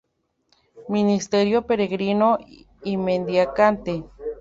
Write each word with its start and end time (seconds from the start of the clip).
Ministerio 0.89 1.63
peregrino 1.67 2.39
y 2.83 2.97
mendicante. 2.97 4.03